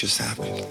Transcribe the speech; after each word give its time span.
just 0.00 0.16
happened. 0.16 0.66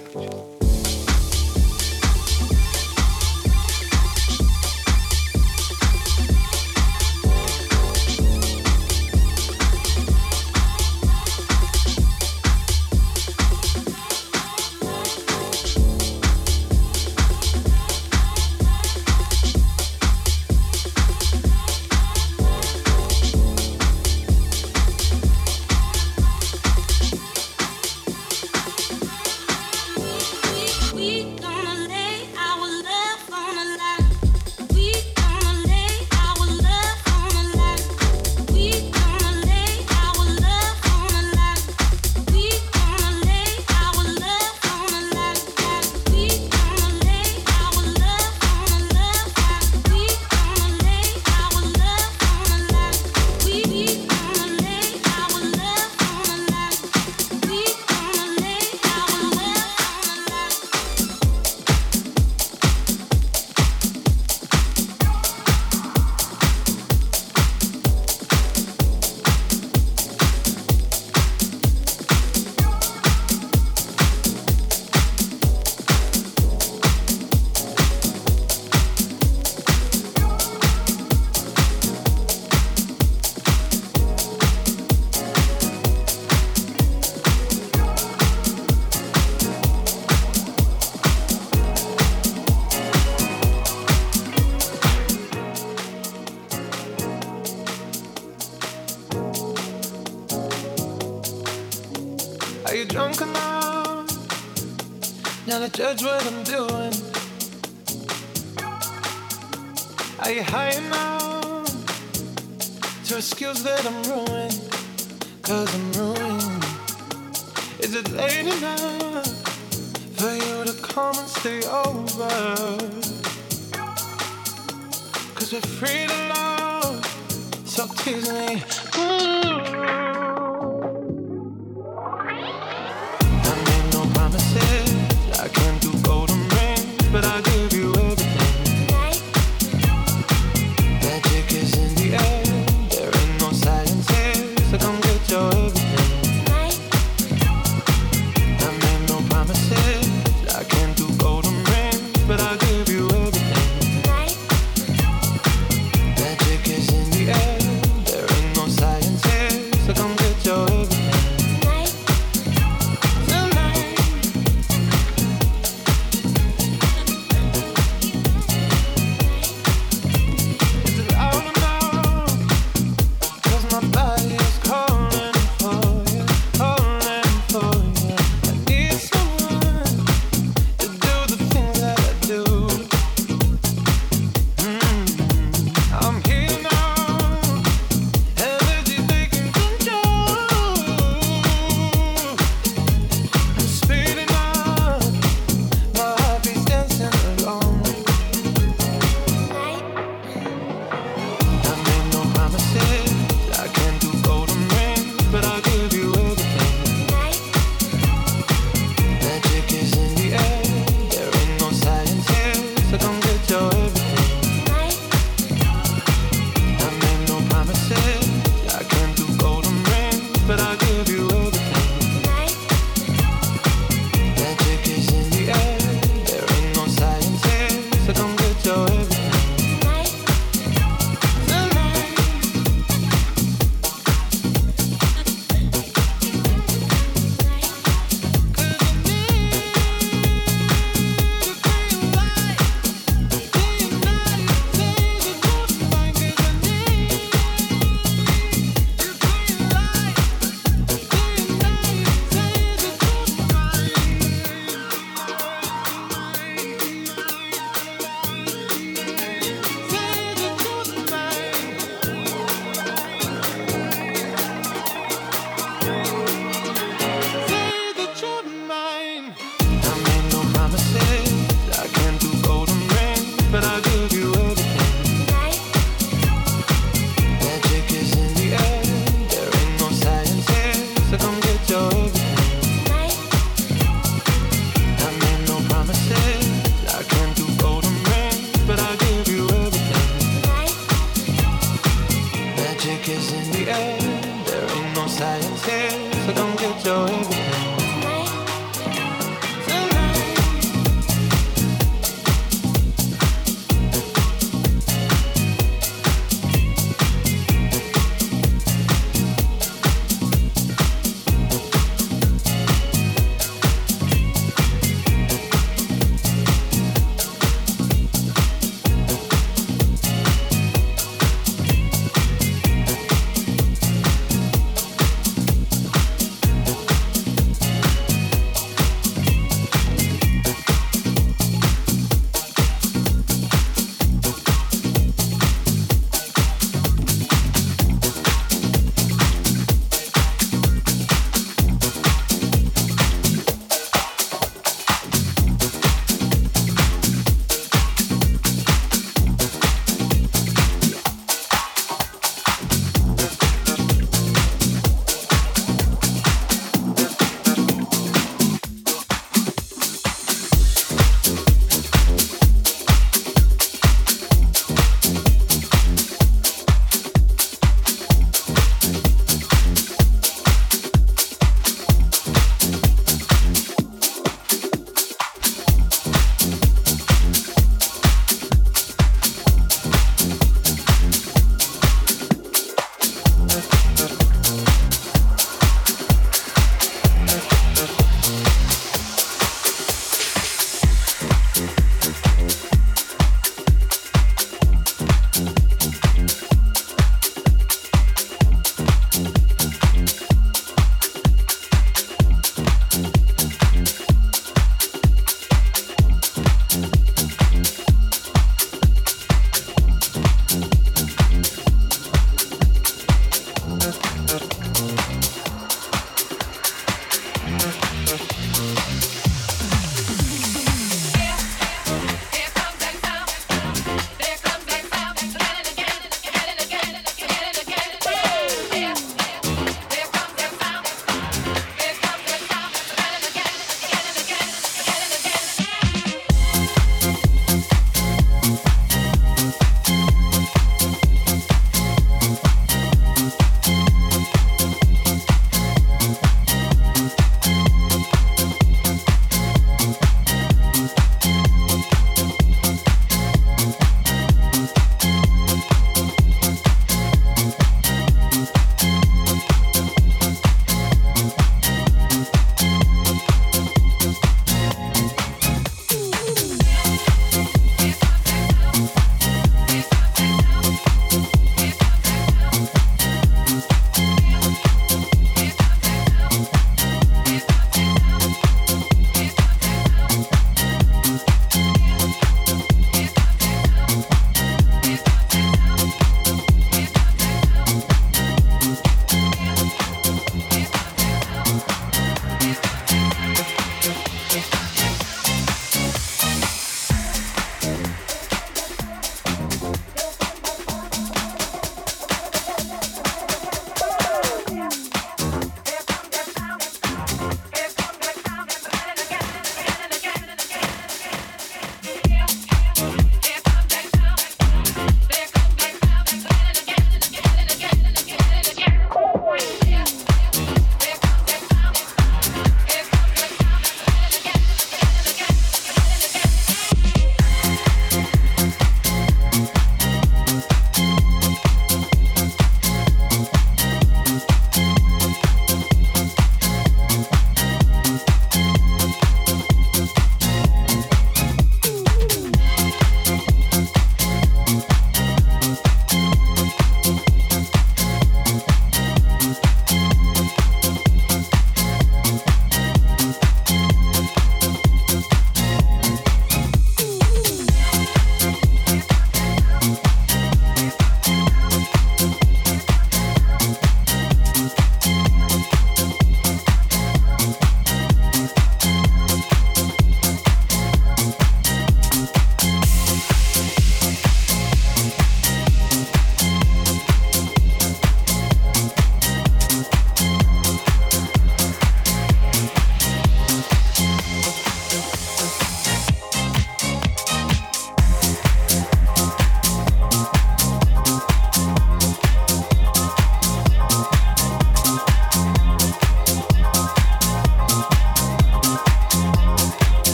Tease 128.09 128.33
me. 128.33 128.78